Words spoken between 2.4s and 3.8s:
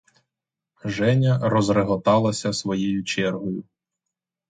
своєю чергою.